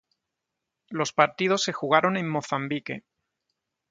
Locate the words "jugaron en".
1.73-2.27